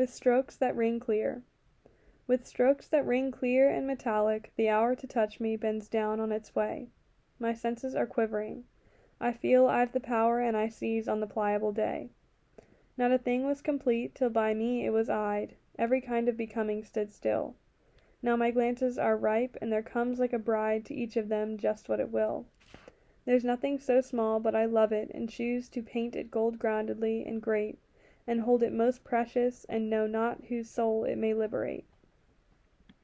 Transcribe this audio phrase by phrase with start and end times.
[0.00, 1.42] with strokes that ring clear.
[2.26, 6.32] With strokes that ring clear and metallic, the hour to touch me bends down on
[6.32, 6.88] its way.
[7.38, 8.64] My senses are quivering.
[9.20, 12.08] I feel I've the power and I seize on the pliable day.
[12.96, 16.82] Not a thing was complete till by me it was eyed, every kind of becoming
[16.82, 17.54] stood still.
[18.22, 21.58] Now my glances are ripe, and there comes like a bride to each of them
[21.58, 22.46] just what it will.
[23.26, 27.22] There's nothing so small but I love it, and choose to paint it gold groundedly
[27.28, 27.78] and great,
[28.26, 31.86] and hold it most precious, and know not whose soul it may liberate.